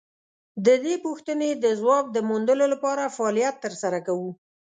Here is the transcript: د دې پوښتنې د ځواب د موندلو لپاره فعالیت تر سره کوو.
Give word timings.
د 0.65 0.67
دې 0.83 0.95
پوښتنې 1.05 1.49
د 1.63 1.65
ځواب 1.79 2.05
د 2.11 2.17
موندلو 2.29 2.65
لپاره 2.73 3.13
فعالیت 3.15 3.55
تر 3.65 3.73
سره 3.83 3.99
کوو. 4.07 4.31